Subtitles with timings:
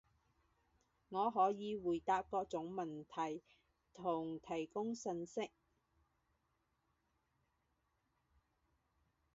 [1.09, 3.43] 我可以回答各种问题
[3.93, 5.51] 和提供信息。